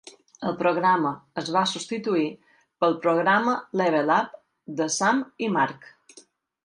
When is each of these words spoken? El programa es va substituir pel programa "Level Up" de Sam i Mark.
El 0.51 0.53
programa 0.61 1.09
es 1.41 1.51
va 1.55 1.61
substituir 1.71 2.25
pel 2.85 2.97
programa 3.03 3.53
"Level 3.83 4.13
Up" 4.17 4.35
de 4.81 4.89
Sam 4.97 5.21
i 5.49 5.53
Mark. 5.59 5.87